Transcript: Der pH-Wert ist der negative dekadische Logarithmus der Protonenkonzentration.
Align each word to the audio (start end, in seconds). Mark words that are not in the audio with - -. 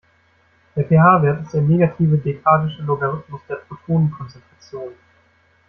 Der 0.75 0.83
pH-Wert 0.83 1.43
ist 1.43 1.53
der 1.53 1.61
negative 1.61 2.17
dekadische 2.17 2.81
Logarithmus 2.81 3.41
der 3.47 3.57
Protonenkonzentration. 3.57 4.93